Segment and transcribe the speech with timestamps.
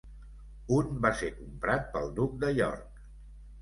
[0.77, 3.03] Un va ser comprat pel Duc de York.